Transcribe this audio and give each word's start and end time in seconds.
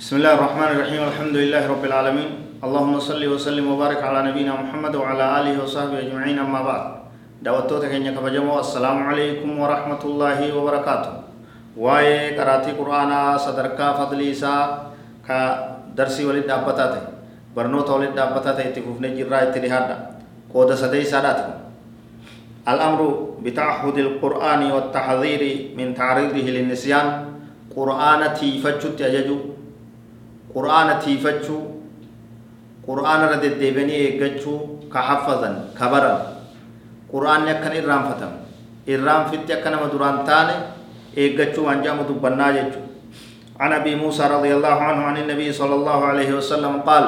بسم 0.00 0.16
الله 0.16 0.32
الرحمن 0.32 0.68
الرحيم 0.80 1.02
الحمد 1.12 1.36
لله 1.36 1.62
رب 1.68 1.84
العالمين 1.84 2.28
اللهم 2.64 2.94
صل 3.04 3.20
وسلم 3.20 3.66
وبارك 3.68 4.00
على 4.00 4.32
نبينا 4.32 4.56
محمد 4.56 4.96
وعلى 4.96 5.24
آله 5.40 5.54
وصحبه 5.60 6.00
أجمعين 6.08 6.40
أما 6.40 6.60
بعد 6.64 6.82
دعوتو 7.44 7.84
تكينيا 7.84 8.16
كبجمو 8.16 8.48
السلام 8.64 8.96
عليكم 8.96 9.50
ورحمة 9.60 10.02
الله 10.04 10.38
وبركاته 10.56 11.12
واي 11.76 12.32
قراتي 12.32 12.80
قرآن 12.80 13.12
صدركا 13.44 13.86
فضلي 14.00 14.32
سا 14.32 14.88
كا 15.28 15.38
درسي 15.92 16.24
ولد 16.24 16.48
دابتاتي 16.48 17.02
برنوتا 17.52 17.92
ولد 17.92 18.16
دابتاتي 18.16 18.72
تفوفني 18.80 19.20
جرا 19.20 19.52
اتلهادا 19.52 19.96
قود 20.48 20.70
سدي 20.80 21.04
ساداتكم 21.04 21.54
الأمر 22.72 23.00
بتعهد 23.44 23.96
القرآن 23.98 24.62
والتحذير 24.72 25.42
من 25.76 25.92
تعريضه 25.92 26.46
للنسيان 26.56 27.06
قرآن 27.76 28.20
تيفتشو 28.40 28.96
تيججو 28.96 29.59
qur'aana 30.54 30.98
tiifachuu 31.04 31.62
qur'aana 32.86 33.24
irra 33.30 33.38
deddeebianii 33.44 33.98
eeggachuu 34.06 34.58
ka 34.92 35.00
haffazan 35.08 35.54
ka 35.78 35.86
baran 35.92 36.18
qur'aanni 37.12 37.50
akkan 37.56 37.74
irraanfatamu 37.80 38.38
irraanfitti 38.86 39.52
akka 39.56 39.70
nama 39.70 39.86
duraan 39.92 40.22
taane 40.28 40.54
eeggachuu 41.16 41.66
jedhamu 41.70 42.08
dubbannaa 42.10 42.52
jechuu 42.58 42.90
عن 43.60 43.72
ابي 43.76 43.92
موسى 44.00 44.24
رضي 44.24 44.56
الله 44.56 44.76
عنه 44.88 45.02
عن 45.04 45.16
النبي 45.20 45.52
صلى 45.52 45.74
الله 45.84 45.98
عليه 46.04 46.30
وسلم 46.32 46.80
قال 46.80 47.04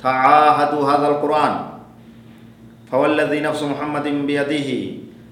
تعاهدوا 0.00 0.82
هذا 0.88 1.06
القران 1.12 1.54
فوالذي 2.88 3.40
نفس 3.44 3.60
محمد 3.62 4.06
بيده 4.24 4.70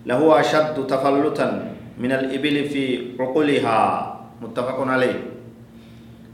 له 0.05 0.21
اشد 0.41 0.77
تفلتا 0.85 1.49
من 1.97 2.13
الابل 2.13 2.57
في 2.69 2.85
عقلها 3.17 3.81
متفق 4.45 4.79
عليه 4.85 5.17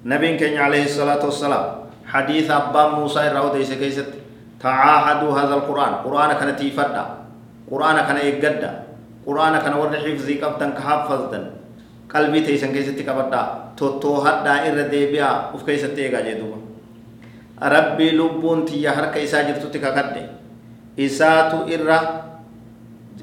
نبي 0.07 0.39
كان 0.39 0.55
عليه 0.55 0.87
الصلاة 0.87 1.19
والسلام. 1.19 1.67
حديث 2.07 2.47
أبا 2.47 3.03
موسى 3.03 3.27
الرهو 3.27 3.59
ديس 3.59 3.75
كيست 3.75 4.07
تعاهدوا 4.63 5.33
هذا 5.35 5.55
القرآن. 5.59 6.07
قرآن 6.07 6.31
كان 6.39 6.55
تيفدا. 6.55 7.05
قرآن 7.67 7.97
كان 8.07 8.19
يقدا. 8.23 8.71
قرآن 9.27 9.55
كان 9.59 9.75
ورد 9.75 9.95
حفظي 9.99 10.35
قبطن 10.39 10.71
كحفظدن 10.79 11.45
قلبي 12.07 12.41
تيسن 12.47 12.71
كيست 12.71 13.03
كبدا. 13.03 13.43
توتو 13.75 14.23
هدا 14.23 14.55
إر 14.71 14.79
ديبيا. 14.87 15.51
وف 15.51 15.67
كيست 15.67 15.99
إيغا 15.99 16.23
جدوبا 16.23 16.59
ربي 17.63 18.11
لبون 18.15 18.63
تيا 18.63 18.91
هر 18.95 19.11
كيسا 19.11 19.43
جرتو 19.43 19.75
تكاكد 19.75 20.17
إساتو 20.95 21.67
إر 21.67 21.91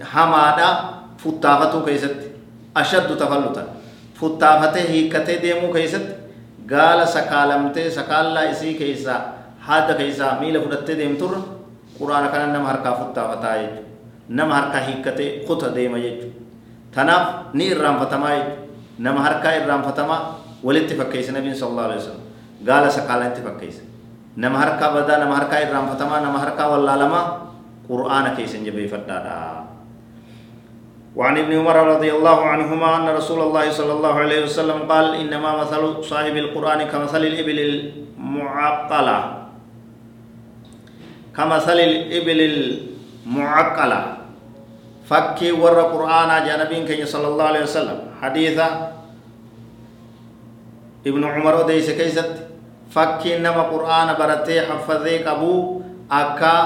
حمادا 0.03 0.70
فتافتو 1.16 1.80
كيست. 1.88 2.20
أشد 2.75 3.09
تفلتا 3.16 3.64
فتافته 4.20 4.84
هيكته 4.92 5.36
ديمو 5.40 5.72
كيست. 5.72 6.22
Gaala 6.67 7.06
sakaalamtee 7.06 7.92
sakaallaa 7.92 8.44
isii 8.53 8.73
keessaa 8.81 9.19
haada 9.59 9.94
keessaa 10.00 10.39
miila 10.39 10.59
fudhattee 10.66 10.97
deemturra 10.97 11.39
quraana 12.00 12.28
kana 12.33 12.47
nama 12.53 12.67
harkaa 12.72 12.95
futtaafataa 13.00 13.56
jechuudha 13.58 13.81
nama 14.30 14.53
harkaa 14.56 14.81
hiikkatee 14.88 15.30
kuta 15.47 15.75
deema 15.75 15.97
jechuudha 16.06 16.40
tanaaf 16.96 17.53
ni 17.53 17.68
irraanfatamaa 17.75 18.29
jechuudha 18.35 18.57
nama 19.07 19.19
harkaa 19.28 19.53
irraanfatamaa 19.62 20.19
walitti 20.63 20.96
fakkeessa 21.01 21.31
nabiin 21.38 21.56
sallallahu 21.56 21.88
alaihi 21.88 22.01
wasallam 22.01 22.25
gaala 22.68 22.90
sakaalan 22.97 23.28
itti 23.31 23.41
fakkeessa 23.47 23.84
nama 24.35 24.57
harkaa 24.63 24.91
badaa 24.95 25.18
nama 25.24 25.35
harkaa 25.35 25.59
irraanfatamaa 25.68 26.22
nama 26.28 26.40
harkaa 26.40 26.68
wallaalamaa 26.74 27.25
quraana 27.88 28.30
keessan 28.40 28.66
jabeeffadhaadha. 28.66 29.35
وعن 31.13 31.38
ابن 31.38 31.53
عمر 31.53 31.78
رضي 31.97 32.09
الله 32.09 32.40
عنهما 32.46 32.90
أن 32.97 33.06
رسول 33.13 33.41
الله 33.41 33.69
صلى 33.72 33.94
الله 33.94 34.13
عليه 34.13 34.40
وسلم 34.50 34.90
قال 34.90 35.13
إنما 35.22 35.62
مثل 35.62 36.01
صاحب 36.01 36.35
القرآن 36.38 36.90
كمثل 36.90 37.22
الإبل 37.22 37.59
المعقلة. 38.18 39.18
كمثل 41.38 41.79
الإبل 41.79 42.40
المعقلة. 42.50 44.01
فكي 45.06 45.51
ور 45.51 45.78
قرآن 45.94 46.29
جانبين 46.46 46.81
كي 46.90 47.06
صلى 47.06 47.28
الله 47.28 47.45
عليه 47.45 47.63
وسلم. 47.69 48.00
حديثا 48.22 48.68
ابن 51.06 51.22
عمر 51.24 51.56
ديس 51.69 51.94
كيست 51.94 52.50
فكي 52.90 53.38
إنما 53.38 53.69
قرآن 53.69 54.18
برتي 54.18 54.62
حفظي 54.66 55.30
أبو 55.30 55.81
أكا 56.09 56.57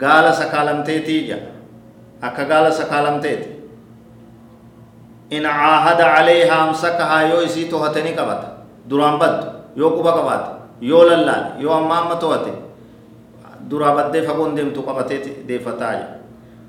قال 0.00 0.24
سكالمتي 0.34 0.98
تيجا. 1.04 1.38
أكا 2.24 2.42
قال 2.48 2.72
سكالمتي 2.72 3.57
in 5.30 5.42
caahada 5.42 6.04
calayhaa 6.14 6.60
amsakahaa 6.68 7.22
yoo 7.30 7.40
isii 7.48 7.64
tohatanii 7.72 8.14
qabata 8.20 8.48
duraan 8.90 9.16
baddu 9.22 9.46
yoo 9.80 9.90
quba 9.96 10.12
qabaate 10.18 10.50
yoo 10.90 11.02
lallaale 11.10 11.48
yoo 11.64 11.72
amma 11.80 11.96
amma 12.02 12.16
tohate 12.22 12.52
duraa 13.70 13.92
baddee 13.98 14.22
fagoon 14.28 14.56
deemtu 14.56 14.80
qabatee 14.88 15.18
deeffataa 15.48 15.92
jira 15.96 16.08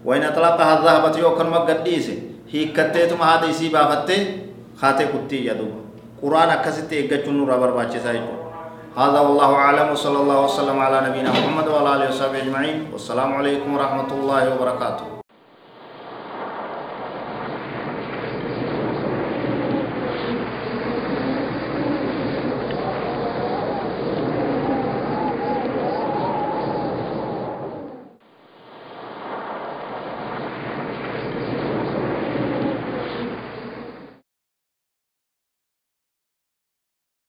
wain 0.05 0.23
atlaqaha 0.31 0.75
dhahabat 0.83 1.15
yoo 1.21 1.29
akkanuma 1.31 1.59
gadhiise 1.69 2.13
hiikkatteetuma 2.53 3.25
haada 3.29 3.47
isii 3.53 3.69
baafattee 3.75 4.19
kaatee 4.81 5.07
kuttii 5.13 5.41
jedhuba 5.47 5.77
quraan 6.21 6.49
akkasitti 6.57 6.95
eeggachuun 6.99 7.37
nurraa 7.39 7.61
barbaachisaa 7.63 8.13
jechuudha 8.19 8.47
هذا 8.99 9.19
والله 9.25 9.51
أعلم 9.65 9.87
وصلى 9.95 10.17
الله 10.23 10.37
وسلم 10.45 10.77
على 10.85 10.97
نبينا 11.07 11.29
محمد 11.35 11.67
وعلى 11.73 11.89
آله 11.95 12.07
وصحبه 12.11 12.37
أجمعين 12.43 12.77
والسلام 12.93 13.29
عليكم 13.39 13.69
ورحمة 13.75 14.09
الله 14.17 14.43
وبركاته 14.53 15.05